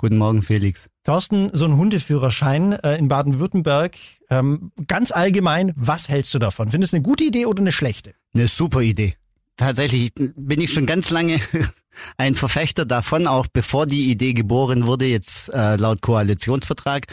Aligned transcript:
Guten 0.00 0.16
Morgen, 0.16 0.40
Felix. 0.40 0.88
Thorsten, 1.04 1.50
so 1.52 1.66
ein 1.66 1.76
Hundeführerschein 1.76 2.72
äh, 2.72 2.96
in 2.96 3.08
Baden-Württemberg, 3.08 3.98
ähm, 4.30 4.72
ganz 4.86 5.12
allgemein, 5.12 5.74
was 5.76 6.08
hältst 6.08 6.32
du 6.32 6.38
davon? 6.38 6.70
Findest 6.70 6.94
du 6.94 6.96
eine 6.96 7.02
gute 7.02 7.24
Idee 7.24 7.44
oder 7.44 7.60
eine 7.60 7.70
schlechte? 7.70 8.14
Eine 8.32 8.48
super 8.48 8.80
Idee. 8.80 9.16
Tatsächlich 9.58 10.12
bin 10.14 10.62
ich 10.62 10.72
schon 10.72 10.86
ganz 10.86 11.10
lange 11.10 11.38
ein 12.16 12.34
Verfechter 12.34 12.86
davon, 12.86 13.26
auch 13.26 13.46
bevor 13.46 13.84
die 13.84 14.10
Idee 14.10 14.32
geboren 14.32 14.86
wurde, 14.86 15.04
jetzt 15.04 15.52
äh, 15.52 15.76
laut 15.76 16.00
Koalitionsvertrag, 16.00 17.04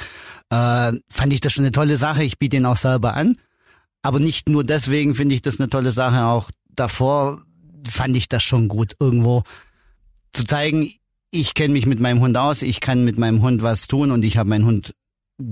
äh, 0.49 0.93
fand 1.09 1.33
ich 1.33 1.41
das 1.41 1.51
schon 1.51 1.65
eine 1.65 1.73
tolle 1.73 1.97
Sache. 1.97 2.23
Ich 2.23 2.39
biete 2.39 2.55
ihn 2.55 2.65
auch 2.65 2.77
selber 2.77 3.15
an. 3.15 3.37
Aber 4.01 4.19
nicht 4.19 4.47
nur 4.47 4.63
deswegen 4.63 5.13
finde 5.13 5.35
ich 5.35 5.41
das 5.41 5.59
eine 5.59 5.67
tolle 5.67 5.91
Sache, 5.91 6.23
auch 6.23 6.51
davor 6.69 7.41
fand 7.85 8.15
ich 8.15 8.29
das 8.29 8.43
schon 8.43 8.69
gut, 8.69 8.95
irgendwo 8.97 9.43
zu 10.31 10.45
zeigen, 10.45 10.89
ich 11.31 11.53
kenne 11.53 11.73
mich 11.73 11.85
mit 11.85 11.99
meinem 11.99 12.21
Hund 12.21 12.37
aus, 12.37 12.61
ich 12.61 12.79
kann 12.79 13.03
mit 13.03 13.17
meinem 13.17 13.41
Hund 13.41 13.61
was 13.61 13.87
tun 13.87 14.11
und 14.11 14.23
ich 14.23 14.37
habe 14.37 14.49
meinen 14.49 14.65
Hund 14.65 14.95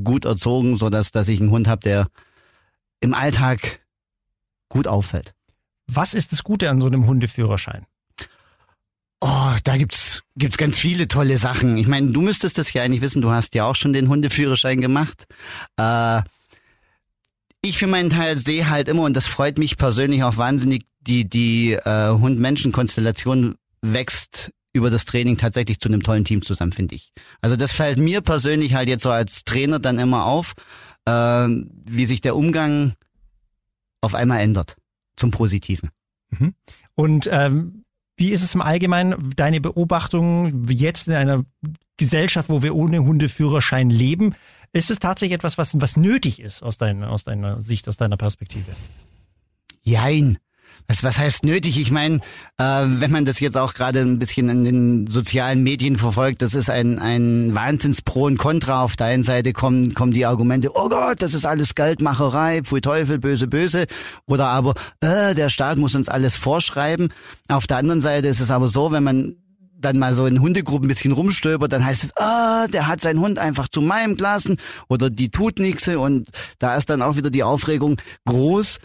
gut 0.03 0.25
erzogen, 0.25 0.77
so 0.77 0.89
dass 0.89 1.11
dass 1.11 1.27
ich 1.27 1.39
einen 1.39 1.51
Hund 1.51 1.67
habe, 1.67 1.81
der 1.81 2.07
im 3.01 3.13
Alltag 3.13 3.81
gut 4.69 4.87
auffällt. 4.87 5.33
Was 5.87 6.13
ist 6.13 6.31
das 6.31 6.43
Gute 6.43 6.69
an 6.69 6.81
so 6.81 6.87
einem 6.87 7.05
Hundeführerschein? 7.05 7.85
Oh, 9.21 9.55
da 9.63 9.77
gibt's 9.77 10.23
gibt's 10.35 10.57
ganz 10.57 10.77
viele 10.77 11.07
tolle 11.07 11.37
Sachen. 11.37 11.77
Ich 11.77 11.87
meine, 11.87 12.11
du 12.11 12.21
müsstest 12.21 12.57
das 12.57 12.73
ja 12.73 12.83
eigentlich 12.83 13.01
wissen. 13.01 13.21
Du 13.21 13.31
hast 13.31 13.55
ja 13.55 13.65
auch 13.65 13.75
schon 13.75 13.93
den 13.93 14.09
Hundeführerschein 14.09 14.81
gemacht. 14.81 15.25
Äh, 15.77 16.21
ich 17.61 17.77
für 17.77 17.87
meinen 17.87 18.09
Teil 18.09 18.37
sehe 18.37 18.69
halt 18.69 18.87
immer 18.87 19.03
und 19.03 19.15
das 19.15 19.27
freut 19.27 19.57
mich 19.57 19.77
persönlich 19.77 20.23
auch 20.23 20.37
wahnsinnig. 20.37 20.85
Die 21.01 21.29
die 21.29 21.73
äh, 21.73 22.09
Hund-Menschen-Konstellation 22.09 23.55
wächst 23.81 24.51
über 24.75 24.89
das 24.89 25.05
Training 25.05 25.37
tatsächlich 25.37 25.79
zu 25.79 25.87
einem 25.89 26.03
tollen 26.03 26.25
Team 26.25 26.41
zusammen, 26.41 26.73
finde 26.73 26.95
ich. 26.95 27.13
Also 27.41 27.55
das 27.55 27.71
fällt 27.71 27.97
mir 27.97 28.21
persönlich 28.21 28.75
halt 28.75 28.89
jetzt 28.89 29.03
so 29.03 29.09
als 29.09 29.45
Trainer 29.45 29.79
dann 29.79 29.97
immer 29.97 30.25
auf, 30.25 30.53
äh, 31.05 31.11
wie 31.11 32.05
sich 32.05 32.19
der 32.19 32.35
Umgang 32.35 32.93
auf 34.01 34.13
einmal 34.13 34.41
ändert 34.41 34.75
zum 35.15 35.31
Positiven. 35.31 35.89
Mhm. 36.29 36.53
Und 36.93 37.29
ähm, 37.31 37.85
wie 38.17 38.31
ist 38.31 38.43
es 38.43 38.53
im 38.53 38.61
Allgemeinen 38.61 39.31
deine 39.35 39.61
Beobachtung 39.61 40.67
jetzt 40.69 41.07
in 41.07 41.13
einer 41.13 41.45
Gesellschaft, 41.97 42.49
wo 42.49 42.61
wir 42.61 42.75
ohne 42.75 42.99
Hundeführerschein 42.99 43.89
leben? 43.89 44.35
Ist 44.73 44.91
es 44.91 44.99
tatsächlich 44.99 45.35
etwas, 45.35 45.57
was, 45.57 45.79
was 45.79 45.95
nötig 45.95 46.41
ist 46.41 46.63
aus, 46.63 46.77
dein, 46.77 47.03
aus 47.03 47.23
deiner 47.23 47.61
Sicht, 47.61 47.87
aus 47.87 47.95
deiner 47.95 48.17
Perspektive? 48.17 48.71
Jein. 49.83 50.37
Was, 50.87 51.03
was 51.03 51.17
heißt 51.17 51.45
nötig? 51.45 51.79
Ich 51.79 51.89
meine, 51.91 52.17
äh, 52.57 52.83
wenn 52.85 53.11
man 53.11 53.25
das 53.25 53.39
jetzt 53.39 53.57
auch 53.57 53.73
gerade 53.73 54.01
ein 54.01 54.19
bisschen 54.19 54.49
in 54.49 54.63
den 54.63 55.07
sozialen 55.07 55.63
Medien 55.63 55.97
verfolgt, 55.97 56.41
das 56.41 56.53
ist 56.53 56.69
ein, 56.69 56.99
ein 56.99 57.55
Wahnsinns 57.55 58.01
Pro 58.01 58.25
und 58.25 58.37
Contra. 58.37 58.83
Auf 58.83 58.95
der 58.95 59.07
einen 59.07 59.23
Seite 59.23 59.53
kommen, 59.53 59.93
kommen 59.95 60.11
die 60.11 60.25
Argumente, 60.25 60.69
oh 60.75 60.89
Gott, 60.89 61.21
das 61.21 61.33
ist 61.33 61.45
alles 61.45 61.73
Geldmacherei, 61.73 62.61
pfui 62.61 62.81
Teufel, 62.81 63.17
böse, 63.17 63.47
böse. 63.47 63.87
Oder 64.27 64.47
aber, 64.47 64.75
äh, 65.01 65.33
der 65.33 65.49
Staat 65.49 65.77
muss 65.77 65.95
uns 65.95 66.07
alles 66.07 66.35
vorschreiben. 66.37 67.09
Auf 67.47 67.65
der 67.65 67.77
anderen 67.77 68.01
Seite 68.01 68.27
ist 68.27 68.39
es 68.39 68.51
aber 68.51 68.67
so, 68.67 68.91
wenn 68.91 69.03
man 69.03 69.35
dann 69.85 69.99
mal 69.99 70.13
so 70.13 70.25
in 70.25 70.41
Hundegruppen 70.41 70.85
ein 70.85 70.89
bisschen 70.89 71.11
rumstöbert, 71.11 71.71
dann 71.71 71.85
heißt 71.85 72.05
es, 72.05 72.17
ah, 72.17 72.67
der 72.67 72.87
hat 72.87 73.01
seinen 73.01 73.19
Hund 73.19 73.39
einfach 73.39 73.67
zu 73.67 73.81
meinem 73.81 74.15
gelassen 74.15 74.57
oder 74.87 75.09
die 75.09 75.29
tut 75.29 75.59
nichts 75.59 75.87
und 75.87 76.29
da 76.59 76.75
ist 76.75 76.89
dann 76.89 77.01
auch 77.01 77.17
wieder 77.17 77.29
die 77.29 77.43
Aufregung 77.43 77.97
groß 78.25 78.79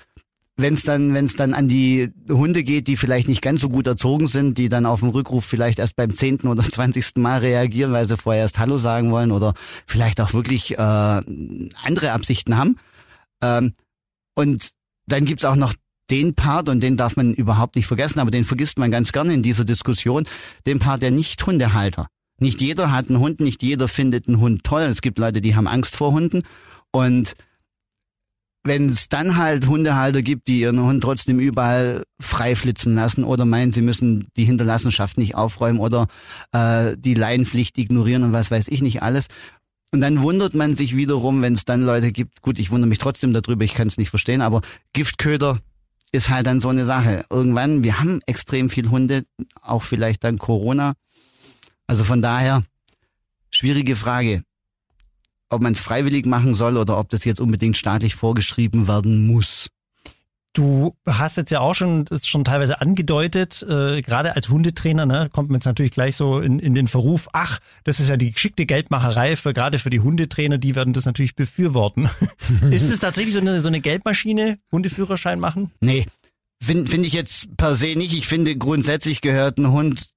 wenn 0.61 0.75
es 0.75 0.83
dann, 0.83 1.15
wenn 1.15 1.25
es 1.25 1.37
dann 1.37 1.55
an 1.55 1.69
die 1.69 2.11
Hunde 2.29 2.63
geht, 2.63 2.89
die 2.89 2.97
vielleicht 2.97 3.29
nicht 3.29 3.43
ganz 3.43 3.61
so 3.61 3.69
gut 3.69 3.87
erzogen 3.87 4.27
sind, 4.27 4.59
die 4.59 4.69
dann 4.69 4.87
auf 4.87 5.01
den 5.01 5.11
Rückruf 5.11 5.45
vielleicht 5.45 5.79
erst 5.79 5.97
beim 5.97 6.15
zehnten 6.15 6.49
oder 6.49 6.63
zwanzigsten 6.71 7.23
Mal 7.23 7.39
reagieren, 7.39 7.93
weil 7.93 8.09
sie 8.09 8.17
vorher 8.17 8.43
erst 8.43 8.59
Hallo 8.59 8.79
sagen 8.79 9.11
wollen 9.11 9.33
oder 9.33 9.55
vielleicht 9.87 10.21
auch 10.21 10.33
wirklich 10.33 10.73
äh, 10.73 10.77
andere 10.79 12.13
Absichten 12.13 12.57
haben. 12.57 12.77
Ähm, 13.43 13.75
und 14.35 14.71
dann 15.07 15.25
gibt's 15.25 15.45
auch 15.45 15.57
noch 15.57 15.75
den 16.11 16.35
Part, 16.35 16.69
und 16.69 16.81
den 16.81 16.97
darf 16.97 17.17
man 17.17 17.35
überhaupt 17.35 17.77
nicht 17.77 17.87
vergessen, 17.87 18.19
aber 18.19 18.31
den 18.31 18.45
vergisst 18.45 18.79
man 18.79 18.91
ganz 18.91 19.13
gerne 19.13 19.33
in 19.33 19.43
dieser 19.43 19.65
Diskussion, 19.65 20.27
den 20.67 20.81
Part 20.81 21.03
der 21.03 21.13
Nicht-Hundehalter. 21.13 22.09
Nicht 22.41 22.61
jeder 22.61 22.91
hat 22.91 23.09
einen 23.09 23.21
Hund, 23.21 23.41
nicht 23.41 23.63
jeder 23.63 23.87
findet 23.87 24.27
einen 24.27 24.41
Hund 24.41 24.65
toll. 24.65 24.83
Es 24.83 25.03
gibt 25.03 25.19
Leute, 25.19 25.41
die 25.41 25.55
haben 25.55 25.69
Angst 25.69 25.95
vor 25.95 26.13
Hunden. 26.13 26.43
Und 26.91 27.35
wenn 28.63 28.91
es 28.91 29.09
dann 29.09 29.37
halt 29.37 29.67
Hundehalter 29.67 30.23
gibt, 30.23 30.49
die 30.49 30.61
ihren 30.61 30.81
Hund 30.81 31.03
trotzdem 31.03 31.41
überall 31.41 32.05
frei 32.21 32.55
flitzen 32.55 32.95
lassen 32.95 33.25
oder 33.25 33.45
meinen, 33.45 33.73
sie 33.73 33.83
müssen 33.83 34.29
die 34.37 34.45
Hinterlassenschaft 34.45 35.17
nicht 35.17 35.35
aufräumen 35.35 35.79
oder 35.79 36.09
äh, 36.53 36.97
die 36.99 37.15
Leinenpflicht 37.15 37.79
ignorieren 37.79 38.23
und 38.23 38.33
was 38.33 38.51
weiß 38.51 38.69
ich 38.69 38.83
nicht 38.83 39.03
alles. 39.03 39.29
Und 39.93 40.03
dann 40.03 40.21
wundert 40.21 40.55
man 40.55 40.77
sich 40.77 40.95
wiederum, 40.95 41.43
wenn 41.43 41.55
es 41.55 41.65
dann 41.65 41.83
Leute 41.83 42.13
gibt, 42.13 42.43
gut, 42.43 42.59
ich 42.59 42.71
wundere 42.71 42.89
mich 42.89 42.99
trotzdem 42.99 43.33
darüber, 43.33 43.65
ich 43.65 43.75
kann 43.75 43.89
es 43.89 43.99
nicht 43.99 44.11
verstehen, 44.11 44.43
aber 44.43 44.61
Giftköder 44.93 45.59
ist 46.13 46.29
halt 46.29 46.47
dann 46.47 46.61
so 46.61 46.69
eine 46.69 46.85
Sache. 46.85 47.25
Irgendwann, 47.31 47.83
wir 47.83 47.99
haben 47.99 48.21
extrem 48.27 48.69
viel 48.69 48.91
Hunde, 48.91 49.25
auch 49.63 49.83
vielleicht 49.83 50.23
dann 50.23 50.39
Corona. 50.39 50.95
Also 51.87 52.05
von 52.05 52.21
daher, 52.21 52.63
schwierige 53.51 53.97
Frage 53.97 54.43
ob 55.51 55.63
man 55.63 55.75
es 55.75 55.81
freiwillig 55.81 56.27
machen 56.27 56.55
soll 56.55 56.77
oder 56.77 56.99
ob 56.99 57.09
das 57.11 57.25
jetzt 57.25 57.41
unbedingt 57.41 57.77
staatlich 57.77 58.15
vorgeschrieben 58.15 58.89
werden 58.89 59.27
muss. 59.27 59.69
Du 60.53 60.97
hast 61.07 61.37
jetzt 61.37 61.53
ja 61.53 61.61
auch 61.61 61.75
schon, 61.75 62.07
ist 62.11 62.29
schon 62.29 62.43
teilweise 62.43 62.81
angedeutet, 62.81 63.63
äh, 63.63 64.01
gerade 64.01 64.35
als 64.35 64.49
Hundetrainer, 64.49 65.07
ne, 65.07 65.29
kommt 65.33 65.49
man 65.49 65.59
jetzt 65.59 65.67
natürlich 65.67 65.93
gleich 65.93 66.17
so 66.17 66.41
in, 66.41 66.59
in 66.59 66.75
den 66.75 66.89
Verruf, 66.89 67.29
ach, 67.33 67.61
das 67.85 68.01
ist 68.01 68.09
ja 68.09 68.17
die 68.17 68.33
geschickte 68.33 68.67
Geldmacherei 68.67 69.37
für 69.37 69.53
gerade 69.53 69.79
für 69.79 69.91
die 69.91 70.01
Hundetrainer, 70.01 70.59
die 70.59 70.75
werden 70.75 70.93
das 70.93 71.07
natürlich 71.07 71.37
befürworten. 71.37 72.11
ist 72.73 72.91
es 72.91 72.99
tatsächlich 72.99 73.35
so 73.35 73.41
eine, 73.41 73.61
so 73.61 73.69
eine 73.69 73.81
Geldmaschine, 73.81 74.57
Hundeführerschein 74.73 75.39
machen? 75.39 75.71
Nee, 75.81 76.07
finde 76.61 76.91
find 76.91 77.07
ich 77.07 77.13
jetzt 77.13 77.57
per 77.57 77.77
se 77.77 77.95
nicht. 77.97 78.13
Ich 78.13 78.27
finde 78.27 78.57
grundsätzlich 78.57 79.21
gehört 79.21 79.59
ein 79.59 79.71
Hund 79.71 80.11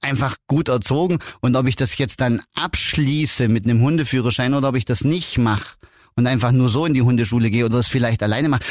einfach 0.00 0.36
gut 0.46 0.68
erzogen 0.68 1.18
und 1.40 1.56
ob 1.56 1.66
ich 1.66 1.76
das 1.76 1.96
jetzt 1.98 2.20
dann 2.20 2.42
abschließe 2.54 3.48
mit 3.48 3.64
einem 3.64 3.80
Hundeführerschein 3.80 4.54
oder 4.54 4.68
ob 4.68 4.76
ich 4.76 4.84
das 4.84 5.04
nicht 5.04 5.38
mache 5.38 5.76
und 6.16 6.26
einfach 6.26 6.52
nur 6.52 6.68
so 6.68 6.86
in 6.86 6.94
die 6.94 7.02
Hundeschule 7.02 7.50
gehe 7.50 7.64
oder 7.64 7.78
es 7.78 7.88
vielleicht 7.88 8.22
alleine 8.22 8.48
mache. 8.48 8.62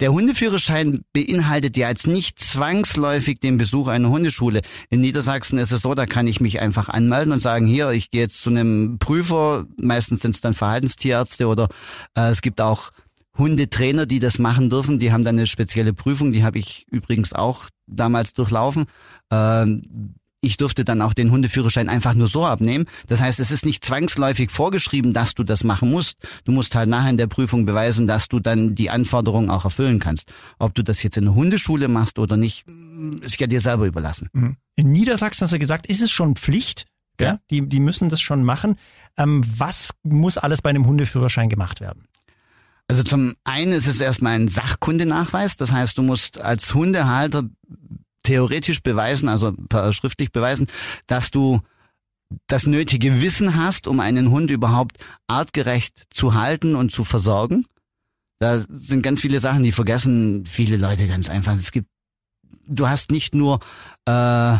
Der 0.00 0.12
Hundeführerschein 0.12 1.02
beinhaltet 1.12 1.76
ja 1.76 1.88
jetzt 1.88 2.06
nicht 2.06 2.38
zwangsläufig 2.38 3.38
den 3.38 3.58
Besuch 3.58 3.88
einer 3.88 4.08
Hundeschule. 4.08 4.62
In 4.88 5.00
Niedersachsen 5.00 5.58
ist 5.58 5.72
es 5.72 5.82
so, 5.82 5.94
da 5.94 6.06
kann 6.06 6.26
ich 6.26 6.40
mich 6.40 6.60
einfach 6.60 6.88
anmelden 6.88 7.32
und 7.32 7.40
sagen, 7.40 7.66
hier, 7.66 7.90
ich 7.90 8.10
gehe 8.10 8.22
jetzt 8.22 8.40
zu 8.40 8.50
einem 8.50 8.98
Prüfer, 8.98 9.66
meistens 9.76 10.22
sind 10.22 10.34
es 10.34 10.40
dann 10.40 10.54
Verhaltenstierärzte 10.54 11.46
oder 11.46 11.68
äh, 12.16 12.30
es 12.30 12.40
gibt 12.40 12.60
auch 12.60 12.90
Hundetrainer, 13.36 14.06
die 14.06 14.18
das 14.18 14.38
machen 14.38 14.70
dürfen. 14.70 14.98
Die 14.98 15.12
haben 15.12 15.24
dann 15.24 15.36
eine 15.38 15.46
spezielle 15.46 15.92
Prüfung, 15.92 16.32
die 16.32 16.42
habe 16.42 16.58
ich 16.58 16.86
übrigens 16.90 17.32
auch 17.32 17.68
damals 17.86 18.32
durchlaufen. 18.32 18.86
Ähm, 19.30 20.14
ich 20.40 20.56
durfte 20.56 20.84
dann 20.84 21.02
auch 21.02 21.12
den 21.12 21.30
Hundeführerschein 21.30 21.88
einfach 21.88 22.14
nur 22.14 22.28
so 22.28 22.46
abnehmen. 22.46 22.86
Das 23.08 23.20
heißt, 23.20 23.40
es 23.40 23.50
ist 23.50 23.66
nicht 23.66 23.84
zwangsläufig 23.84 24.50
vorgeschrieben, 24.50 25.12
dass 25.12 25.34
du 25.34 25.44
das 25.44 25.64
machen 25.64 25.90
musst. 25.90 26.16
Du 26.44 26.52
musst 26.52 26.74
halt 26.74 26.88
nachher 26.88 27.10
in 27.10 27.18
der 27.18 27.26
Prüfung 27.26 27.66
beweisen, 27.66 28.06
dass 28.06 28.28
du 28.28 28.40
dann 28.40 28.74
die 28.74 28.90
Anforderungen 28.90 29.50
auch 29.50 29.64
erfüllen 29.64 29.98
kannst. 29.98 30.32
Ob 30.58 30.74
du 30.74 30.82
das 30.82 31.02
jetzt 31.02 31.16
in 31.16 31.24
der 31.24 31.34
Hundeschule 31.34 31.88
machst 31.88 32.18
oder 32.18 32.36
nicht, 32.36 32.64
ist 33.20 33.38
ja 33.38 33.46
dir 33.46 33.60
selber 33.60 33.86
überlassen. 33.86 34.28
Mhm. 34.32 34.56
In 34.76 34.90
Niedersachsen 34.90 35.44
hast 35.44 35.52
du 35.52 35.58
gesagt, 35.58 35.86
ist 35.86 36.00
es 36.00 36.10
schon 36.10 36.36
Pflicht? 36.36 36.86
Ja. 37.20 37.26
ja? 37.26 37.38
Die, 37.50 37.68
die 37.68 37.80
müssen 37.80 38.08
das 38.08 38.20
schon 38.20 38.42
machen. 38.42 38.76
Ähm, 39.18 39.44
was 39.58 39.90
muss 40.02 40.38
alles 40.38 40.62
bei 40.62 40.70
einem 40.70 40.86
Hundeführerschein 40.86 41.50
gemacht 41.50 41.80
werden? 41.80 42.06
Also 42.88 43.02
zum 43.04 43.34
einen 43.44 43.72
ist 43.72 43.86
es 43.86 44.00
erstmal 44.00 44.34
ein 44.34 44.48
Sachkundenachweis. 44.48 45.56
Das 45.56 45.70
heißt, 45.70 45.98
du 45.98 46.02
musst 46.02 46.40
als 46.40 46.74
Hundehalter 46.74 47.44
theoretisch 48.30 48.80
beweisen, 48.80 49.28
also 49.28 49.52
schriftlich 49.90 50.30
beweisen, 50.30 50.68
dass 51.08 51.32
du 51.32 51.62
das 52.46 52.64
nötige 52.64 53.20
Wissen 53.20 53.56
hast, 53.56 53.88
um 53.88 53.98
einen 53.98 54.30
Hund 54.30 54.52
überhaupt 54.52 54.98
artgerecht 55.26 56.06
zu 56.10 56.34
halten 56.34 56.76
und 56.76 56.92
zu 56.92 57.02
versorgen. 57.02 57.66
Da 58.38 58.60
sind 58.60 59.02
ganz 59.02 59.20
viele 59.20 59.40
Sachen, 59.40 59.64
die 59.64 59.72
vergessen 59.72 60.46
viele 60.46 60.76
Leute 60.76 61.08
ganz 61.08 61.28
einfach. 61.28 61.56
Es 61.56 61.72
gibt, 61.72 61.88
du 62.68 62.88
hast 62.88 63.10
nicht 63.10 63.34
nur 63.34 63.58
äh, 64.04 64.58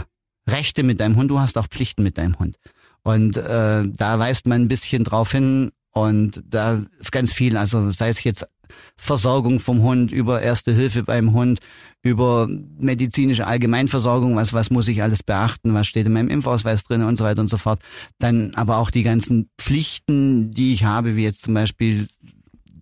Rechte 0.49 0.83
mit 0.83 0.99
deinem 0.99 1.15
Hund, 1.15 1.31
du 1.31 1.39
hast 1.39 1.56
auch 1.56 1.69
Pflichten 1.69 2.03
mit 2.03 2.19
deinem 2.19 2.41
Hund. 2.41 2.59
Und 3.05 3.37
äh, 3.37 3.85
da 3.87 4.19
weist 4.19 4.49
man 4.49 4.62
ein 4.62 4.69
bisschen 4.69 5.05
drauf 5.05 5.31
hin 5.31 5.71
und 5.93 6.43
da 6.44 6.83
ist 6.99 7.12
ganz 7.12 7.33
viel, 7.33 7.56
also 7.56 7.93
sei 7.93 8.09
es 8.09 8.25
jetzt 8.25 8.49
Versorgung 8.96 9.61
vom 9.61 9.82
Hund, 9.82 10.12
über 10.12 10.43
Erste 10.43 10.72
Hilfe 10.72 11.02
beim 11.02 11.32
Hund, 11.32 11.61
über 12.02 12.49
medizinische 12.78 13.46
Allgemeinversorgung, 13.46 14.37
was, 14.37 14.52
was 14.52 14.70
muss 14.70 14.88
ich 14.88 15.02
alles 15.02 15.22
beachten, 15.22 15.75
was 15.75 15.87
steht 15.87 16.06
in 16.06 16.12
meinem 16.12 16.28
Impfausweis 16.28 16.84
drin 16.84 17.02
und 17.02 17.19
so 17.19 17.25
weiter 17.25 17.40
und 17.40 17.50
so 17.50 17.58
fort. 17.58 17.81
Dann 18.19 18.55
aber 18.55 18.78
auch 18.78 18.90
die 18.90 19.02
ganzen 19.02 19.50
Pflichten, 19.58 20.50
die 20.50 20.72
ich 20.72 20.84
habe, 20.84 21.17
wie 21.17 21.25
jetzt 21.25 21.43
zum 21.43 21.55
Beispiel 21.55 22.08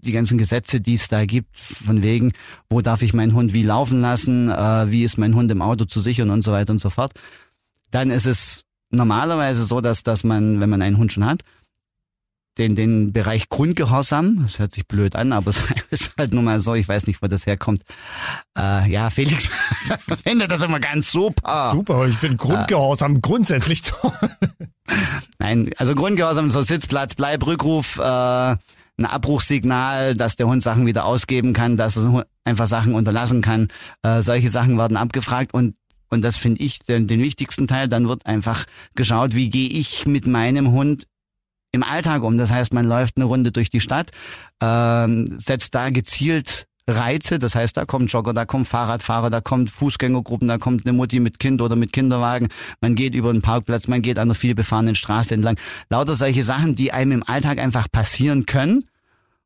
die 0.01 0.13
ganzen 0.13 0.39
Gesetze, 0.39 0.81
die 0.81 0.95
es 0.95 1.09
da 1.09 1.25
gibt, 1.25 1.57
von 1.57 2.03
wegen, 2.03 2.33
wo 2.71 2.81
darf 2.81 3.03
ich 3.03 3.15
meinen 3.15 3.35
Hund 3.35 3.53
wie 3.55 3.65
laufen 3.65 4.01
lassen, 4.01 4.49
äh, 4.49 4.91
wie 4.91 5.05
ist 5.05 5.19
mein 5.19 5.35
Hund 5.35 5.51
im 5.51 5.63
Auto 5.63 5.85
zu 5.85 6.01
sichern 6.01 6.31
und 6.31 6.43
so 6.43 6.53
weiter 6.53 6.73
und 6.73 6.81
so 6.81 6.91
fort. 6.91 7.13
Dann 7.91 8.11
ist 8.11 8.27
es 8.27 8.63
normalerweise 8.91 9.65
so, 9.65 9.81
dass, 9.81 10.03
dass 10.03 10.25
man, 10.25 10.61
wenn 10.61 10.71
man 10.71 10.83
einen 10.83 10.99
Hund 10.99 11.13
schon 11.13 11.25
hat, 11.25 11.43
den, 12.59 12.77
den 12.77 13.13
Bereich 13.13 13.49
Grundgehorsam, 13.49 14.43
das 14.43 14.59
hört 14.59 14.75
sich 14.75 14.87
blöd 14.87 15.17
an, 15.17 15.33
aber 15.33 15.51
es 15.51 15.65
ist 15.91 16.13
halt 16.19 16.33
nun 16.35 16.45
mal 16.45 16.61
so, 16.61 16.75
ich 16.75 16.89
weiß 16.89 17.07
nicht, 17.07 17.23
wo 17.23 17.27
das 17.27 17.47
herkommt. 17.47 17.83
Äh, 18.57 18.91
ja, 18.91 19.11
Felix 19.11 19.49
findet 20.25 20.51
das 20.51 20.63
immer 20.63 20.81
ganz 20.81 21.11
super. 21.11 21.71
Super, 21.73 22.07
ich 22.09 22.17
finde 22.17 22.37
Grundgehorsam 22.37 23.17
äh, 23.17 23.21
grundsätzlich 23.21 23.83
toll. 23.83 24.13
Nein, 25.39 25.71
also 25.77 25.95
Grundgehorsam, 25.95 26.51
so 26.51 26.63
Sitzplatz, 26.63 27.15
Bleib, 27.15 27.47
Rückruf, 27.47 27.99
äh, 27.99 28.03
ein 28.03 29.07
Abbruchssignal, 29.07 30.17
dass 30.17 30.37
der 30.37 30.49
Hund 30.49 30.63
Sachen 30.63 30.87
wieder 30.87 31.05
ausgeben 31.05 31.53
kann, 31.53 31.77
dass 31.77 31.97
er 31.97 32.27
einfach 32.45 32.67
Sachen 32.67 32.95
unterlassen 32.95 33.43
kann. 33.43 33.69
Äh, 34.03 34.23
solche 34.23 34.51
Sachen 34.51 34.77
werden 34.77 34.97
abgefragt 34.97 35.55
und 35.55 35.75
und 36.11 36.23
das 36.23 36.39
finde 36.39 36.63
ich 36.63 36.79
den, 36.81 37.07
den 37.07 37.21
wichtigsten 37.21 37.67
Teil. 37.67 37.87
Dann 37.87 38.09
wird 38.09 38.25
einfach 38.27 38.65
geschaut, 38.95 39.35
wie 39.35 39.51
gehe 39.51 39.69
ich 39.69 40.07
mit 40.07 40.27
meinem 40.27 40.71
Hund 40.71 41.07
im 41.79 41.83
Alltag 41.83 42.23
um. 42.23 42.39
Das 42.39 42.51
heißt, 42.51 42.73
man 42.73 42.87
läuft 42.87 43.17
eine 43.17 43.25
Runde 43.25 43.53
durch 43.53 43.71
die 43.71 43.81
Stadt, 43.81 44.11
ähm, 44.63 45.39
setzt 45.39 45.75
da 45.75 45.91
gezielt 45.91 46.67
Reize, 46.89 47.39
das 47.39 47.55
heißt, 47.55 47.77
da 47.77 47.85
kommt 47.85 48.11
Jogger, 48.11 48.33
da 48.33 48.47
kommt 48.47 48.67
Fahrradfahrer, 48.67 49.29
da 49.29 49.41
kommt 49.41 49.71
Fußgängergruppen, 49.71 50.49
da 50.49 50.59
kommt 50.59 50.87
eine 50.87 50.95
Mutti 50.95 51.21
mit 51.21 51.39
Kind 51.39 51.61
oder 51.61 51.77
mit 51.77 51.93
Kinderwagen, 51.93 52.49
man 52.81 52.95
geht 52.95 53.15
über 53.15 53.31
einen 53.31 53.43
Parkplatz, 53.43 53.89
man 53.89 54.01
geht 54.01 54.19
an 54.19 54.29
einer 54.29 54.35
vielbefahrenen 54.35 54.95
Straße 54.95 55.35
entlang. 55.35 55.59
Lauter 55.91 56.17
solche 56.17 56.45
Sachen, 56.45 56.75
die 56.75 56.93
einem 56.93 57.13
im 57.13 57.23
Alltag 57.23 57.59
einfach 57.59 57.91
passieren 57.93 58.47
können. 58.47 58.89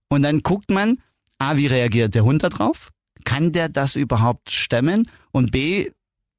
Und 0.09 0.23
dann 0.23 0.43
guckt 0.43 0.71
man, 0.71 0.99
A, 1.39 1.57
wie 1.57 1.67
reagiert 1.67 2.15
der 2.15 2.25
Hund 2.25 2.45
darauf? 2.45 2.91
Kann 3.25 3.53
der 3.53 3.69
das 3.69 3.97
überhaupt 3.97 4.51
stemmen? 4.51 5.09
Und 5.33 5.51
B, 5.51 5.91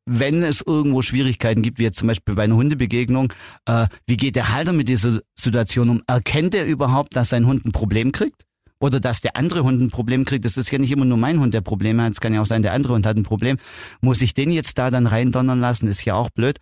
wenn 0.06 0.44
es 0.44 0.62
irgendwo 0.66 1.02
Schwierigkeiten 1.02 1.62
gibt, 1.62 1.80
wie 1.80 1.84
jetzt 1.84 2.00
zum 2.00 2.08
Beispiel 2.08 2.36
bei 2.36 2.44
einer 2.44 2.56
Hundebegegnung, 2.56 3.32
äh, 3.66 3.88
wie 4.06 4.18
geht 4.18 4.36
der 4.36 4.50
Halter 4.50 4.74
mit 4.74 4.90
dieser 4.90 5.22
Situation 5.36 5.90
um? 5.90 6.02
Erkennt 6.08 6.54
er 6.56 6.66
überhaupt, 6.66 7.16
dass 7.16 7.30
sein 7.30 7.46
Hund 7.48 7.66
ein 7.66 7.72
Problem 7.72 8.12
kriegt? 8.12 8.44
Oder 8.80 9.00
dass 9.00 9.22
der 9.22 9.38
andere 9.38 9.64
Hund 9.64 9.82
ein 9.82 9.92
Problem 9.92 10.26
kriegt? 10.26 10.44
Das 10.44 10.58
ist 10.58 10.70
ja 10.70 10.78
nicht 10.78 10.92
immer 10.92 11.06
nur 11.06 11.18
mein 11.18 11.40
Hund, 11.40 11.54
der 11.54 11.62
Probleme 11.62 12.04
hat. 12.04 12.12
Es 12.12 12.20
kann 12.20 12.34
ja 12.34 12.42
auch 12.42 12.46
sein, 12.46 12.64
der 12.64 12.74
andere 12.74 12.94
Hund 12.94 13.06
hat 13.06 13.16
ein 13.16 13.24
Problem. 13.24 13.58
Muss 14.02 14.22
ich 14.22 14.34
den 14.34 14.52
jetzt 14.52 14.78
da 14.78 14.92
dann 14.92 15.08
reindonnern 15.08 15.62
lassen? 15.62 15.88
Ist 15.88 16.04
ja 16.04 16.16
auch 16.16 16.30
blöd. 16.30 16.60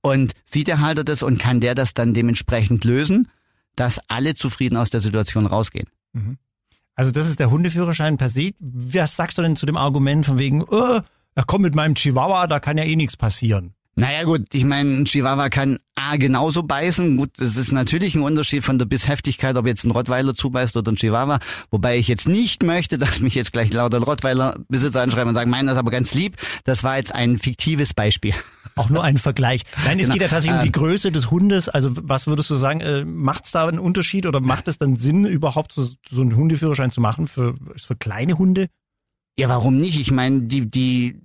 Und 0.00 0.32
sieht 0.44 0.68
der 0.68 0.80
Halter 0.80 1.04
das 1.04 1.22
und 1.22 1.38
kann 1.38 1.60
der 1.60 1.74
das 1.74 1.92
dann 1.92 2.14
dementsprechend 2.14 2.84
lösen, 2.84 3.28
dass 3.74 4.00
alle 4.08 4.34
zufrieden 4.34 4.76
aus 4.76 4.88
der 4.88 5.00
Situation 5.00 5.44
rausgehen? 5.44 5.88
Mhm. 6.14 6.38
Also 6.94 7.10
das 7.10 7.28
ist 7.28 7.40
der 7.40 7.50
Hundeführerschein 7.50 8.16
per 8.16 8.30
se. 8.30 8.52
Was 8.58 9.16
sagst 9.16 9.36
du 9.36 9.42
denn 9.42 9.56
zu 9.56 9.66
dem 9.66 9.76
Argument 9.76 10.24
von 10.24 10.38
wegen, 10.38 10.62
oh, 10.62 11.00
ach 11.36 11.46
komm, 11.46 11.62
mit 11.62 11.74
meinem 11.74 11.94
Chihuahua, 11.94 12.48
da 12.48 12.58
kann 12.58 12.76
ja 12.76 12.84
eh 12.84 12.96
nichts 12.96 13.16
passieren. 13.16 13.76
Naja 13.98 14.24
gut, 14.24 14.42
ich 14.52 14.64
meine, 14.64 14.90
ein 14.90 15.04
Chihuahua 15.06 15.48
kann 15.48 15.78
A 15.94 16.16
genauso 16.16 16.62
beißen. 16.62 17.16
Gut, 17.16 17.30
das 17.38 17.56
ist 17.56 17.72
natürlich 17.72 18.14
ein 18.14 18.20
Unterschied 18.20 18.62
von 18.62 18.78
der 18.78 18.84
Bissheftigkeit, 18.84 19.56
ob 19.56 19.66
jetzt 19.66 19.84
ein 19.84 19.90
Rottweiler 19.90 20.34
zubeißt 20.34 20.76
oder 20.76 20.92
ein 20.92 20.96
Chihuahua. 20.96 21.38
Wobei 21.70 21.96
ich 21.96 22.06
jetzt 22.06 22.28
nicht 22.28 22.62
möchte, 22.62 22.98
dass 22.98 23.20
mich 23.20 23.34
jetzt 23.34 23.54
gleich 23.54 23.72
lauter 23.72 24.00
Rottweiler-Besitzer 24.00 25.00
anschreiben 25.00 25.30
und 25.30 25.34
sagen, 25.34 25.48
meiner 25.48 25.72
ist 25.72 25.78
aber 25.78 25.90
ganz 25.90 26.12
lieb. 26.12 26.36
Das 26.64 26.84
war 26.84 26.98
jetzt 26.98 27.14
ein 27.14 27.38
fiktives 27.38 27.94
Beispiel. 27.94 28.34
Auch 28.76 28.90
nur 28.90 29.02
ein 29.02 29.16
Vergleich. 29.16 29.62
Nein, 29.86 29.98
es 29.98 30.04
genau. 30.04 30.12
geht 30.12 30.22
ja 30.22 30.28
tatsächlich 30.28 30.58
um 30.58 30.64
die 30.64 30.78
ähm, 30.78 30.84
Größe 30.84 31.10
des 31.10 31.30
Hundes. 31.30 31.70
Also 31.70 31.90
was 31.94 32.26
würdest 32.26 32.50
du 32.50 32.56
sagen, 32.56 32.82
äh, 32.82 33.06
macht 33.06 33.46
es 33.46 33.52
da 33.52 33.66
einen 33.66 33.78
Unterschied 33.78 34.26
oder 34.26 34.40
macht 34.40 34.68
es 34.68 34.76
dann 34.76 34.96
Sinn, 34.96 35.24
überhaupt 35.24 35.72
so, 35.72 35.88
so 36.10 36.20
einen 36.20 36.36
Hundeführerschein 36.36 36.90
zu 36.90 37.00
machen 37.00 37.26
für, 37.26 37.54
für 37.76 37.96
kleine 37.96 38.36
Hunde? 38.36 38.68
Ja, 39.38 39.48
warum 39.48 39.78
nicht? 39.78 39.98
Ich 39.98 40.10
meine, 40.10 40.42
die, 40.42 40.70
die, 40.70 41.22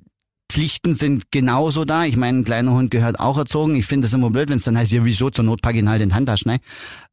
Pflichten 0.52 0.96
sind 0.96 1.32
genauso 1.32 1.86
da. 1.86 2.06
Ich 2.06 2.18
meine, 2.18 2.40
ein 2.40 2.44
kleiner 2.44 2.72
Hund 2.72 2.92
gehört 2.92 3.20
auch 3.20 3.38
erzogen. 3.38 3.76
Ich 3.76 3.86
finde 3.86 4.08
es 4.08 4.14
immer 4.14 4.30
blöd, 4.30 4.50
wenn 4.50 4.58
es 4.58 4.64
dann 4.64 4.78
heißt, 4.78 4.92
ja, 4.92 5.06
wieso 5.06 5.30
zur 5.30 5.46
Not 5.46 5.62
pack 5.62 5.76
ihn 5.76 5.90
halt 5.90 6.02
in 6.02 6.14
Handtaschen. 6.14 6.52
Ne? 6.52 6.60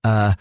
Äh, 0.02 0.34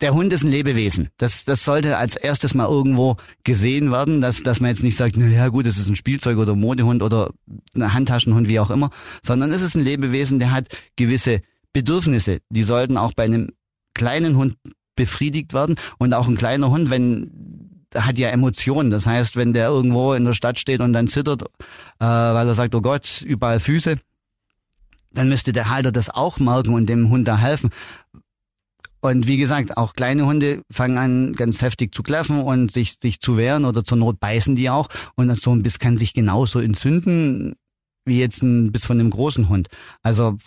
der 0.00 0.14
Hund 0.14 0.32
ist 0.32 0.44
ein 0.44 0.50
Lebewesen. 0.50 1.08
Das, 1.16 1.44
das 1.44 1.64
sollte 1.64 1.96
als 1.96 2.16
erstes 2.16 2.54
mal 2.54 2.68
irgendwo 2.68 3.16
gesehen 3.44 3.90
werden, 3.90 4.20
dass, 4.20 4.42
dass 4.42 4.60
man 4.60 4.68
jetzt 4.70 4.82
nicht 4.82 4.96
sagt, 4.96 5.16
na 5.16 5.26
ja 5.26 5.48
gut, 5.48 5.66
es 5.66 5.78
ist 5.78 5.88
ein 5.88 5.96
Spielzeug 5.96 6.38
oder 6.38 6.54
Modehund 6.54 7.02
oder 7.02 7.30
ein 7.74 7.92
Handtaschenhund, 7.94 8.48
wie 8.48 8.60
auch 8.60 8.70
immer, 8.70 8.90
sondern 9.22 9.52
es 9.52 9.62
ist 9.62 9.74
ein 9.74 9.84
Lebewesen, 9.84 10.38
der 10.38 10.52
hat 10.52 10.68
gewisse 10.96 11.40
Bedürfnisse. 11.72 12.40
Die 12.50 12.62
sollten 12.62 12.96
auch 12.96 13.14
bei 13.14 13.24
einem 13.24 13.50
kleinen 13.94 14.36
Hund 14.36 14.56
befriedigt 14.96 15.52
werden. 15.52 15.76
Und 15.98 16.14
auch 16.14 16.26
ein 16.26 16.36
kleiner 16.36 16.70
Hund, 16.70 16.90
wenn 16.90 17.65
hat 17.98 18.18
ja 18.18 18.28
Emotionen. 18.28 18.90
Das 18.90 19.06
heißt, 19.06 19.36
wenn 19.36 19.52
der 19.52 19.68
irgendwo 19.68 20.12
in 20.12 20.24
der 20.24 20.32
Stadt 20.32 20.58
steht 20.58 20.80
und 20.80 20.92
dann 20.92 21.08
zittert, 21.08 21.42
äh, 21.42 21.46
weil 21.98 22.46
er 22.46 22.54
sagt, 22.54 22.74
oh 22.74 22.80
Gott, 22.80 23.22
überall 23.22 23.60
Füße, 23.60 23.96
dann 25.12 25.28
müsste 25.28 25.52
der 25.52 25.70
Halter 25.70 25.92
das 25.92 26.10
auch 26.10 26.38
merken 26.38 26.74
und 26.74 26.86
dem 26.86 27.10
Hund 27.10 27.26
da 27.26 27.38
helfen. 27.38 27.70
Und 29.00 29.26
wie 29.26 29.36
gesagt, 29.36 29.76
auch 29.76 29.92
kleine 29.94 30.26
Hunde 30.26 30.62
fangen 30.70 30.98
an, 30.98 31.32
ganz 31.34 31.62
heftig 31.62 31.94
zu 31.94 32.02
kläffen 32.02 32.40
und 32.40 32.72
sich, 32.72 32.96
sich 33.00 33.20
zu 33.20 33.36
wehren 33.36 33.64
oder 33.64 33.84
zur 33.84 33.98
Not 33.98 34.18
beißen 34.18 34.54
die 34.56 34.68
auch. 34.68 34.88
Und 35.14 35.30
so 35.38 35.54
ein 35.54 35.62
Biss 35.62 35.78
kann 35.78 35.98
sich 35.98 36.12
genauso 36.12 36.60
entzünden 36.60 37.54
wie 38.04 38.20
jetzt 38.20 38.42
ein 38.42 38.72
Biss 38.72 38.84
von 38.84 38.98
einem 38.98 39.10
großen 39.10 39.48
Hund. 39.48 39.68
Also 40.02 40.38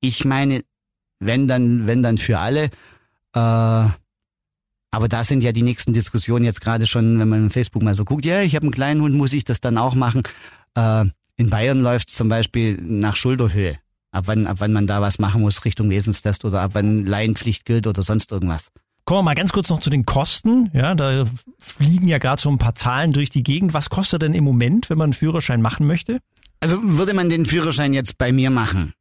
ich 0.00 0.24
meine, 0.24 0.62
wenn 1.18 1.48
dann, 1.48 1.86
wenn 1.86 2.02
dann 2.02 2.18
für 2.18 2.38
alle. 2.38 2.70
Äh, 3.34 3.88
aber 4.94 5.08
da 5.08 5.24
sind 5.24 5.42
ja 5.42 5.52
die 5.52 5.62
nächsten 5.62 5.92
Diskussionen 5.92 6.44
jetzt 6.44 6.60
gerade 6.60 6.86
schon, 6.86 7.18
wenn 7.18 7.28
man 7.28 7.44
in 7.44 7.50
Facebook 7.50 7.82
mal 7.82 7.94
so 7.94 8.04
guckt, 8.04 8.24
ja, 8.24 8.42
ich 8.42 8.54
habe 8.54 8.64
einen 8.64 8.72
kleinen 8.72 9.00
Hund, 9.00 9.16
muss 9.16 9.32
ich 9.32 9.44
das 9.44 9.60
dann 9.60 9.76
auch 9.76 9.94
machen? 9.94 10.22
Äh, 10.76 11.06
in 11.36 11.50
Bayern 11.50 11.80
läuft 11.80 12.10
es 12.10 12.14
zum 12.14 12.28
Beispiel 12.28 12.78
nach 12.80 13.16
Schulterhöhe. 13.16 13.76
Ab 14.12 14.28
wann, 14.28 14.46
ab 14.46 14.58
wann 14.60 14.72
man 14.72 14.86
da 14.86 15.00
was 15.00 15.18
machen 15.18 15.40
muss 15.40 15.64
Richtung 15.64 15.90
Wesenstest 15.90 16.44
oder 16.44 16.60
ab 16.60 16.70
wann 16.74 17.04
Laienpflicht 17.04 17.64
gilt 17.64 17.88
oder 17.88 18.04
sonst 18.04 18.30
irgendwas. 18.30 18.70
Kommen 19.04 19.18
wir 19.18 19.22
mal 19.24 19.34
ganz 19.34 19.52
kurz 19.52 19.68
noch 19.68 19.80
zu 19.80 19.90
den 19.90 20.06
Kosten. 20.06 20.70
Ja, 20.72 20.94
da 20.94 21.24
fliegen 21.58 22.06
ja 22.06 22.18
gerade 22.18 22.40
so 22.40 22.48
ein 22.48 22.58
paar 22.58 22.76
Zahlen 22.76 23.12
durch 23.12 23.30
die 23.30 23.42
Gegend. 23.42 23.74
Was 23.74 23.90
kostet 23.90 24.22
denn 24.22 24.32
im 24.32 24.44
Moment, 24.44 24.88
wenn 24.88 24.96
man 24.96 25.06
einen 25.06 25.12
Führerschein 25.12 25.60
machen 25.60 25.86
möchte? 25.86 26.20
Also 26.60 26.78
würde 26.82 27.12
man 27.12 27.28
den 27.28 27.44
Führerschein 27.44 27.92
jetzt 27.92 28.16
bei 28.16 28.32
mir 28.32 28.50
machen, 28.50 28.94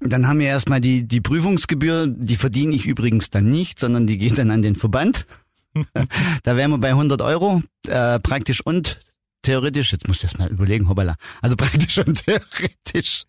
dann 0.00 0.28
haben 0.28 0.38
wir 0.38 0.46
erstmal 0.46 0.80
die, 0.80 1.06
die 1.06 1.20
Prüfungsgebühr, 1.20 2.06
die 2.06 2.36
verdiene 2.36 2.74
ich 2.74 2.86
übrigens 2.86 3.30
dann 3.30 3.50
nicht, 3.50 3.78
sondern 3.78 4.06
die 4.06 4.18
geht 4.18 4.38
dann 4.38 4.50
an 4.50 4.62
den 4.62 4.76
Verband. 4.76 5.26
da 6.42 6.56
wären 6.56 6.70
wir 6.70 6.78
bei 6.78 6.90
100 6.90 7.20
Euro, 7.22 7.62
äh, 7.86 8.18
praktisch 8.20 8.60
und 8.60 9.00
theoretisch, 9.42 9.92
jetzt 9.92 10.08
muss 10.08 10.18
ich 10.18 10.24
erst 10.24 10.38
mal 10.38 10.50
überlegen, 10.50 10.88
hoppala, 10.88 11.16
also 11.42 11.56
praktisch 11.56 11.98
und 11.98 12.24
theoretisch 12.24 13.24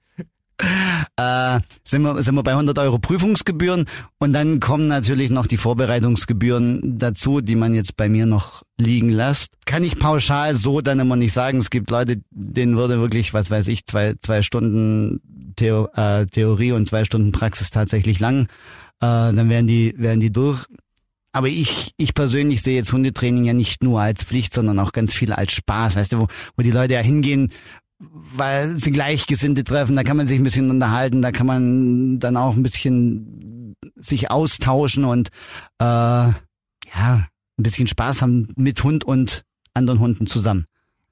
äh, 1.15 1.59
sind, 1.85 2.01
wir, 2.01 2.21
sind 2.21 2.35
wir 2.35 2.43
bei 2.43 2.51
100 2.51 2.77
Euro 2.79 2.99
Prüfungsgebühren 2.99 3.85
und 4.17 4.33
dann 4.33 4.59
kommen 4.59 4.87
natürlich 4.87 5.29
noch 5.29 5.47
die 5.47 5.57
Vorbereitungsgebühren 5.57 6.99
dazu, 6.99 7.41
die 7.41 7.55
man 7.55 7.73
jetzt 7.73 7.95
bei 7.97 8.09
mir 8.09 8.25
noch 8.25 8.63
liegen 8.77 9.09
lässt. 9.09 9.53
Kann 9.65 9.83
ich 9.83 9.99
pauschal 9.99 10.55
so 10.55 10.81
dann 10.81 10.99
immer 10.99 11.15
nicht 11.15 11.33
sagen. 11.33 11.59
Es 11.59 11.69
gibt 11.69 11.89
Leute, 11.89 12.21
denen 12.31 12.77
würde 12.77 12.99
wirklich, 12.99 13.33
was 13.33 13.49
weiß 13.49 13.67
ich, 13.67 13.85
zwei, 13.85 14.15
zwei 14.21 14.41
Stunden 14.41 15.21
Theo, 15.59 15.89
äh, 15.95 16.25
Theorie 16.25 16.71
und 16.71 16.87
zwei 16.87 17.03
Stunden 17.03 17.31
Praxis 17.31 17.69
tatsächlich 17.69 18.19
lang. 18.19 18.43
Äh, 19.01 19.33
dann 19.33 19.49
werden 19.49 19.67
die, 19.67 19.93
werden 19.97 20.19
die 20.19 20.31
durch. 20.31 20.65
Aber 21.31 21.47
ich, 21.47 21.93
ich 21.97 22.15
persönlich 22.15 22.61
sehe 22.61 22.75
jetzt 22.75 22.91
Hundetraining 22.91 23.45
ja 23.45 23.53
nicht 23.53 23.83
nur 23.83 24.01
als 24.01 24.23
Pflicht, 24.23 24.53
sondern 24.53 24.79
auch 24.79 24.93
ganz 24.93 25.13
viel 25.13 25.31
als 25.31 25.51
Spaß. 25.51 25.95
Weißt 25.95 26.13
du, 26.13 26.21
wo, 26.21 26.27
wo 26.57 26.63
die 26.63 26.71
Leute 26.71 26.95
ja 26.95 27.01
hingehen, 27.01 27.51
weil 27.99 28.77
sie 28.77 28.91
Gleichgesinnte 28.91 29.63
treffen, 29.63 29.95
da 29.95 30.03
kann 30.03 30.17
man 30.17 30.27
sich 30.27 30.39
ein 30.39 30.43
bisschen 30.43 30.71
unterhalten, 30.71 31.21
da 31.21 31.31
kann 31.31 31.45
man 31.45 32.19
dann 32.19 32.37
auch 32.37 32.55
ein 32.55 32.63
bisschen 32.63 33.75
sich 33.95 34.31
austauschen 34.31 35.03
und 35.03 35.29
äh, 35.79 35.83
ja, 35.83 36.35
ein 36.95 37.63
bisschen 37.63 37.87
Spaß 37.87 38.21
haben 38.21 38.53
mit 38.55 38.83
Hund 38.83 39.03
und 39.03 39.43
anderen 39.73 39.99
Hunden 39.99 40.27
zusammen. 40.27 40.65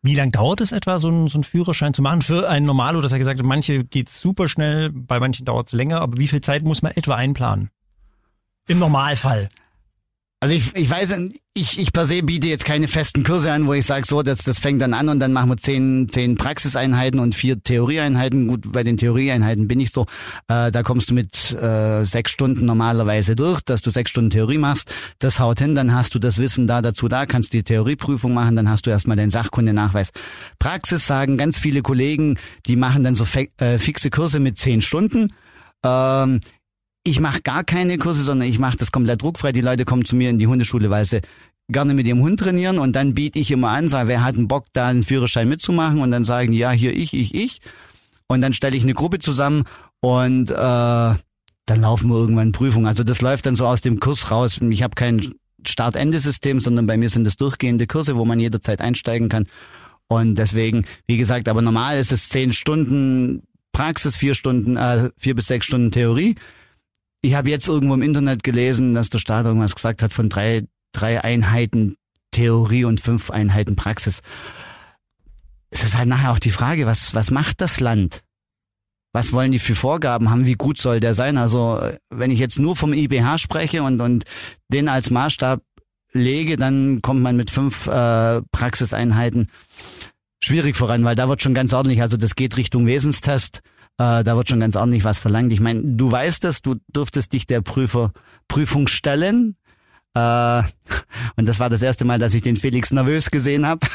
Wie 0.08 0.16
lange 0.16 0.32
dauert 0.32 0.62
es 0.62 0.72
etwa, 0.72 1.00
so 1.00 1.10
einen, 1.10 1.28
so 1.28 1.36
einen 1.36 1.44
Führerschein 1.44 1.94
zu 1.94 2.02
machen? 2.02 2.22
Für 2.22 2.48
einen 2.48 2.66
Normalo, 2.66 3.02
das 3.02 3.12
hat 3.12 3.20
gesagt, 3.20 3.44
manche 3.44 3.84
geht 3.84 4.08
super 4.08 4.48
schnell, 4.48 4.90
bei 4.90 5.20
manchen 5.20 5.46
dauert 5.46 5.68
es 5.68 5.74
länger, 5.74 6.00
aber 6.00 6.18
wie 6.18 6.30
viel 6.30 6.40
Zeit 6.40 6.64
muss 6.64 6.82
man 6.82 6.94
etwa 6.94 7.16
einplanen? 7.16 7.72
Im 8.70 8.80
Normalfall. 8.80 9.50
Also 10.40 10.54
ich, 10.54 10.76
ich 10.76 10.88
weiß, 10.88 11.18
ich, 11.56 11.80
ich 11.80 11.92
per 11.92 12.06
se 12.06 12.22
biete 12.22 12.48
jetzt 12.48 12.64
keine 12.64 12.88
festen 12.88 13.24
Kurse 13.24 13.52
an, 13.52 13.66
wo 13.66 13.74
ich 13.74 13.88
sage, 13.88 14.06
so, 14.06 14.22
das, 14.22 14.44
das 14.44 14.60
fängt 14.60 14.84
dann 14.84 14.94
an 14.94 15.10
und 15.10 15.20
dann 15.20 15.34
machen 15.34 15.50
wir 15.50 15.58
zehn, 15.58 16.08
zehn 16.10 16.36
Praxiseinheiten 16.36 17.20
und 17.20 17.34
vier 17.34 17.60
Theorieeinheiten. 17.64 18.48
Gut, 18.48 18.72
bei 18.72 18.84
den 18.84 18.98
Theorieeinheiten 18.98 19.68
bin 19.68 19.80
ich 19.80 19.90
so, 19.92 20.06
äh, 20.48 20.72
da 20.72 20.84
kommst 20.84 21.10
du 21.10 21.16
mit 21.16 21.54
äh, 21.54 22.04
sechs 22.04 22.32
Stunden 22.32 22.66
normalerweise 22.66 23.36
durch, 23.36 23.62
dass 23.62 23.82
du 23.82 23.90
sechs 23.90 24.12
Stunden 24.12 24.30
Theorie 24.30 24.60
machst. 24.60 24.94
Das 25.18 25.40
haut 25.40 25.58
hin, 25.58 25.74
dann 25.74 25.96
hast 25.96 26.14
du 26.14 26.20
das 26.20 26.38
Wissen 26.38 26.68
da 26.68 26.84
dazu 26.84 27.08
da, 27.08 27.26
kannst 27.26 27.54
die 27.54 27.64
Theorieprüfung 27.64 28.36
machen, 28.36 28.56
dann 28.56 28.70
hast 28.70 28.86
du 28.86 28.92
erstmal 28.92 29.18
den 29.18 29.32
Sachkundenachweis. 29.32 30.12
Praxis 30.60 31.08
sagen 31.08 31.38
ganz 31.38 31.58
viele 31.58 31.82
Kollegen, 31.82 32.38
die 32.68 32.76
machen 32.76 33.04
dann 33.04 33.16
so 33.16 33.26
äh, 33.58 33.80
fixe 33.80 34.12
Kurse 34.12 34.40
mit 34.40 34.60
zehn 34.60 34.82
Stunden. 34.82 35.34
Ähm, 35.84 36.42
ich 37.08 37.22
mache 37.22 37.42
gar 37.42 37.64
keine 37.64 37.98
Kurse, 37.98 38.22
sondern 38.22 38.50
ich 38.50 38.60
mache 38.60 38.76
das 38.76 38.92
komplett 38.92 39.22
druckfrei. 39.22 39.54
Die 39.54 39.62
Leute 39.62 39.86
kommen 39.86 40.04
zu 40.04 40.16
mir 40.16 40.30
in 40.30 40.38
die 40.38 40.48
Hundeschule, 40.48 40.90
weil 40.90 41.06
sie 41.06 41.22
gerne 41.70 41.94
mit 41.94 42.06
ihrem 42.06 42.22
Hund 42.22 42.40
trainieren 42.40 42.80
und 42.80 42.96
dann 42.96 43.14
biete 43.14 43.40
ich 43.40 43.50
immer 43.50 43.70
an, 43.70 43.88
sage, 43.88 44.10
wer 44.10 44.24
hat 44.24 44.36
einen 44.36 44.50
Bock, 44.50 44.66
da 44.74 44.88
einen 44.88 45.04
Führerschein 45.04 45.48
mitzumachen 45.48 46.02
und 46.02 46.12
dann 46.12 46.26
sagen 46.26 46.52
ja, 46.52 46.72
hier 46.72 46.94
ich, 46.94 47.14
ich, 47.14 47.34
ich. 47.34 47.62
und 48.28 48.42
dann 48.42 48.54
stelle 48.54 48.76
ich 48.76 48.84
eine 48.84 48.94
Gruppe 48.94 49.20
zusammen 49.20 49.64
und 50.02 50.50
äh, 50.50 50.54
dann 50.54 51.82
laufen 51.82 52.10
wir 52.10 52.18
irgendwann 52.18 52.52
Prüfungen. 52.52 52.88
Also 52.88 53.04
das 53.04 53.22
läuft 53.22 53.46
dann 53.46 53.56
so 53.56 53.66
aus 53.66 53.82
dem 53.82 54.00
Kurs 54.02 54.30
raus. 54.30 54.60
Ich 54.70 54.84
habe 54.84 54.96
kein 54.96 55.34
Start-Ende-System, 55.66 56.60
sondern 56.60 56.88
bei 56.88 56.98
mir 56.98 57.10
sind 57.10 57.24
das 57.24 57.38
durchgehende 57.38 57.88
Kurse, 57.88 58.18
wo 58.18 58.26
man 58.26 58.40
jederzeit 58.40 58.82
einsteigen 58.82 59.30
kann. 59.30 59.48
Und 60.08 60.36
deswegen, 60.36 60.86
wie 61.06 61.18
gesagt, 61.18 61.48
aber 61.50 61.62
normal 61.62 62.00
ist 62.00 62.12
es 62.12 62.30
zehn 62.30 62.52
Stunden 62.52 63.44
Praxis, 63.74 64.18
vier 64.18 64.34
Stunden, 64.34 64.78
äh, 64.78 65.10
vier 65.18 65.36
bis 65.36 65.48
sechs 65.48 65.66
Stunden 65.66 65.92
Theorie. 65.92 66.36
Ich 67.28 67.34
habe 67.34 67.50
jetzt 67.50 67.68
irgendwo 67.68 67.94
im 67.94 68.04
Internet 68.04 68.42
gelesen, 68.42 68.94
dass 68.94 69.10
der 69.10 69.20
Staat 69.20 69.46
irgendwas 69.46 69.76
gesagt 69.76 70.02
hat 70.02 70.14
von 70.14 70.30
drei, 70.30 70.64
drei 70.94 71.22
Einheiten 71.22 71.98
Theorie 72.32 72.86
und 72.86 73.02
fünf 73.02 73.32
Einheiten 73.32 73.76
Praxis. 73.76 74.22
Es 75.70 75.84
ist 75.84 75.98
halt 75.98 76.08
nachher 76.08 76.32
auch 76.32 76.40
die 76.40 76.52
Frage, 76.52 76.86
was, 76.86 77.14
was 77.16 77.30
macht 77.30 77.60
das 77.60 77.82
Land? 77.82 78.24
Was 79.12 79.34
wollen 79.34 79.52
die 79.52 79.60
für 79.60 79.76
Vorgaben 79.76 80.30
haben? 80.30 80.46
Wie 80.46 80.54
gut 80.54 80.78
soll 80.78 81.02
der 81.02 81.16
sein? 81.16 81.38
Also, 81.38 81.82
wenn 82.10 82.32
ich 82.32 82.40
jetzt 82.40 82.60
nur 82.60 82.78
vom 82.78 82.94
IBH 82.94 83.40
spreche 83.40 83.84
und, 83.84 84.00
und 84.00 84.24
den 84.70 84.88
als 84.88 85.10
Maßstab 85.10 85.62
lege, 86.14 86.56
dann 86.56 87.02
kommt 87.02 87.22
man 87.22 87.36
mit 87.36 87.52
fünf 87.52 87.88
äh, 87.88 88.42
Praxiseinheiten 88.54 89.52
schwierig 90.42 90.78
voran, 90.78 91.04
weil 91.04 91.16
da 91.16 91.28
wird 91.28 91.42
schon 91.42 91.54
ganz 91.54 91.74
ordentlich, 91.74 92.02
also 92.02 92.16
das 92.16 92.36
geht 92.36 92.56
Richtung 92.56 92.86
Wesenstest, 92.86 93.60
äh, 94.00 94.24
da 94.24 94.36
wird 94.36 94.50
schon 94.50 94.60
ganz 94.60 94.76
ordentlich 94.76 95.04
was 95.04 95.20
verlangt. 95.20 95.52
Ich 95.52 95.60
meine, 95.60 95.82
du 95.84 96.12
weißt 96.12 96.46
es, 96.46 96.62
du 96.62 96.76
dürftest 96.88 97.34
dich 97.34 97.48
der 97.48 97.62
Prüfer 97.62 98.12
Prüfung 98.48 98.88
stellen. 98.88 99.56
Äh, 100.14 100.64
und 101.36 101.46
das 101.46 101.60
war 101.60 101.70
das 101.70 101.82
erste 101.82 102.06
Mal, 102.06 102.20
dass 102.20 102.34
ich 102.34 102.44
den 102.44 102.58
Felix 102.58 102.92
nervös 102.92 103.32
gesehen 103.32 103.66
habe. 103.66 103.88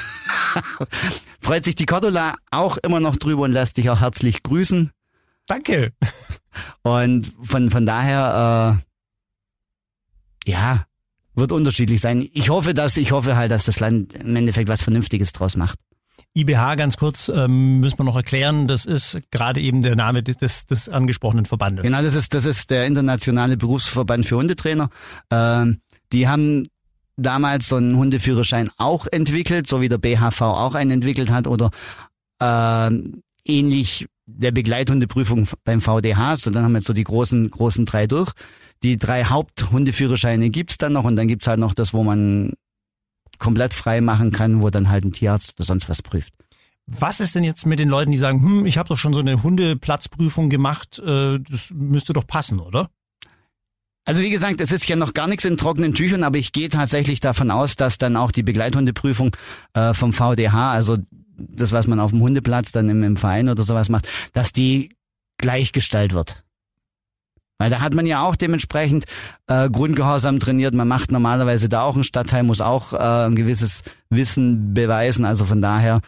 Freut 1.41 1.65
sich 1.65 1.75
die 1.75 1.87
Cordula 1.87 2.35
auch 2.51 2.79
immer 2.79 3.01
noch 3.01 3.17
drüber 3.17 3.43
und 3.43 3.53
lässt 3.53 3.77
dich 3.77 3.91
auch 3.91 4.01
herzlich 4.01 4.43
grüßen. 4.43 4.91
Danke. 5.47 5.93
Und 6.83 7.33
von, 7.43 7.71
von 7.71 7.87
daher, 7.87 8.79
äh, 10.47 10.51
ja, 10.51 10.87
wird 11.35 11.53
unterschiedlich 11.53 12.01
sein. 12.01 12.29
Ich 12.33 12.51
hoffe, 12.51 12.75
dass, 12.75 12.97
ich 12.97 13.13
hoffe 13.13 13.37
halt, 13.37 13.51
dass 13.51 13.65
das 13.65 13.81
Land 13.81 14.15
im 14.15 14.37
Endeffekt 14.37 14.69
was 14.69 14.83
Vernünftiges 14.83 15.33
draus 15.33 15.57
macht. 15.57 15.79
IBH 16.35 16.77
ganz 16.77 16.97
kurz 16.97 17.29
ähm, 17.29 17.81
müssen 17.81 17.99
wir 17.99 18.05
noch 18.05 18.17
erklären, 18.17 18.67
das 18.67 18.87
ist 18.87 19.19
gerade 19.31 19.61
eben 19.61 19.83
der 19.83 19.97
Name 19.97 20.23
des, 20.23 20.67
des 20.67 20.89
angesprochenen 20.89 21.45
Verbandes. 21.45 21.85
Genau, 21.85 22.03
das 22.03 22.15
ist, 22.15 22.33
das 22.33 22.47
ist 22.47 22.71
der 22.71 22.87
internationale 22.87 23.57
Berufsverband 23.57 24.25
für 24.25 24.37
Hundetrainer. 24.37 24.89
Ähm, 25.31 25.81
die 26.13 26.29
haben 26.29 26.65
damals 27.17 27.69
so 27.69 27.77
einen 27.77 27.97
Hundeführerschein 27.97 28.71
auch 28.79 29.07
entwickelt, 29.11 29.67
so 29.67 29.81
wie 29.83 29.89
der 29.89 29.99
BHV 29.99 30.41
auch 30.41 30.75
einen 30.75 30.91
entwickelt 30.91 31.31
hat 31.31 31.47
oder 31.47 31.71
äh, 32.41 32.91
ähnlich 33.45 34.07
der 34.27 34.53
Begleithundeprüfung 34.53 35.47
beim 35.65 35.81
VDH. 35.81 36.37
So, 36.39 36.51
dann 36.51 36.65
haben 36.65 36.73
wir 36.73 36.79
jetzt 36.79 36.87
so 36.87 36.95
die 36.95 37.05
großen, 37.05 37.51
großen 37.51 37.85
drei 37.85 38.07
durch. 38.07 38.33
Die 38.83 38.97
drei 38.97 39.25
Haupthundeführerscheine 39.25 40.51
gibt's 40.51 40.79
dann 40.79 40.95
noch 40.95 41.05
und 41.05 41.17
dann 41.17 41.29
gibt's 41.29 41.47
halt 41.47 41.61
noch 41.61 41.75
das, 41.75 41.93
wo 41.93 42.03
man 42.03 42.53
komplett 43.43 43.75
frei 43.75 44.01
machen 44.01 44.31
kann, 44.31 44.63
wo 44.63 44.71
dann 44.71 44.89
halt 44.89 45.05
ein 45.05 45.13
Tierarzt 45.13 45.55
oder 45.57 45.65
sonst 45.65 45.89
was 45.89 46.01
prüft. 46.01 46.33
Was 46.87 47.19
ist 47.19 47.35
denn 47.35 47.43
jetzt 47.43 47.67
mit 47.67 47.81
den 47.81 47.89
Leuten, 47.89 48.13
die 48.13 48.19
sagen, 48.19 48.41
hm, 48.41 48.67
ich 48.67 48.79
habe 48.79 48.89
doch 48.89 48.97
schon 48.97 49.13
so 49.13 49.21
eine 49.21 49.43
Hundeplatzprüfung 49.43 50.49
gemacht, 50.49 51.01
äh, 51.01 51.41
das 51.41 51.71
müsste 51.71 52.13
doch 52.13 52.27
passen, 52.27 52.61
oder? 52.61 52.89
Also 54.05 54.23
wie 54.23 54.31
gesagt, 54.31 54.61
es 54.61 54.71
ist 54.71 54.89
ja 54.89 54.97
noch 54.97 55.13
gar 55.13 55.27
nichts 55.27 55.45
in 55.45 55.57
trockenen 55.57 55.93
Tüchern, 55.93 56.23
aber 56.23 56.39
ich 56.39 56.53
gehe 56.53 56.69
tatsächlich 56.69 57.19
davon 57.19 57.51
aus, 57.51 57.75
dass 57.75 57.99
dann 57.99 58.17
auch 58.17 58.31
die 58.31 58.43
Begleithundeprüfung 58.45 59.37
äh, 59.75 59.93
vom 59.93 60.13
VDH, 60.13 60.73
also 60.73 60.99
das, 61.37 61.73
was 61.73 61.89
man 61.89 61.99
auf 61.99 62.11
dem 62.11 62.21
Hundeplatz 62.21 62.71
dann 62.71 62.89
im, 62.89 63.03
im 63.03 63.17
Verein 63.17 63.49
oder 63.49 63.65
sowas 63.65 63.89
macht, 63.89 64.09
dass 64.33 64.53
die 64.53 64.91
gleichgestellt 65.39 66.15
wird. 66.15 66.45
Weil 67.63 67.71
da 67.71 67.81
hat 67.81 67.95
man 67.95 68.07
ja 68.07 68.25
auch 68.25 68.35
dementsprechend 68.35 69.05
äh, 69.47 69.71
Grundgehorsam 69.71 70.41
trainiert. 70.41 70.75
Man 70.75 70.89
macht 70.89 71.13
normalerweise 71.13 71.69
da 71.69 71.83
auch 71.85 71.95
ein 71.95 72.03
Stadtteil, 72.03 72.43
muss 72.43 72.61
auch 72.61 72.93
äh, 72.93 72.97
ein 72.97 73.37
gewisses 73.37 73.85
Wissen 74.11 74.75
beweisen. 74.75 75.25
Also 75.25 75.45
von 75.45 75.63
daher, 75.63 76.01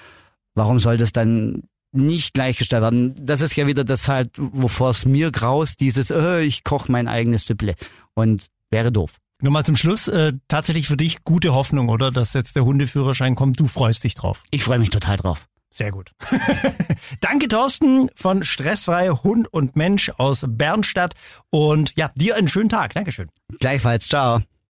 warum 0.57 0.81
soll 0.81 0.97
das 0.97 1.13
dann 1.13 1.63
nicht 1.93 2.35
gleichgestellt 2.35 2.83
werden? 2.83 3.15
Das 3.23 3.41
ist 3.41 3.55
ja 3.55 3.69
wieder 3.69 3.85
das 3.85 4.09
halt, 4.09 4.31
wovor 4.37 4.91
es 4.91 5.05
mir 5.05 5.31
graust, 5.31 5.79
dieses, 5.79 6.11
äh, 6.11 6.41
ich 6.41 6.65
koche 6.65 6.91
mein 6.91 7.07
eigenes 7.07 7.43
Süpple. 7.43 7.75
Und 8.15 8.49
wäre 8.73 8.91
doof. 8.91 9.13
Nur 9.41 9.53
mal 9.53 9.65
zum 9.65 9.77
Schluss, 9.77 10.09
äh, 10.09 10.33
tatsächlich 10.49 10.89
für 10.89 10.97
dich 10.97 11.23
gute 11.23 11.55
Hoffnung, 11.55 11.89
oder? 11.89 12.11
Dass 12.11 12.33
jetzt 12.33 12.57
der 12.57 12.65
Hundeführerschein 12.65 13.37
kommt, 13.37 13.61
du 13.61 13.69
freust 13.69 14.03
dich 14.03 14.17
drauf. 14.17 14.43
Ich 14.51 14.65
freue 14.65 14.81
mich 14.81 14.91
total 14.91 15.19
drauf. 15.19 15.47
Sehr 15.75 15.91
gut. 15.91 16.13
Danke, 17.21 17.49
Thorsten 17.49 18.09
von 18.15 18.45
Stressfrei 18.45 19.09
Hund 19.09 19.53
und 19.53 19.75
Mensch 19.75 20.09
aus 20.19 20.45
Bernstadt. 20.47 21.15
Und 21.51 21.93
ja, 21.97 22.13
dir 22.15 22.37
einen 22.37 22.47
schönen 22.47 22.69
Tag. 22.69 22.95
Dankeschön. 22.95 23.29
Gleichfalls. 23.59 24.07
Ciao. 24.09 24.41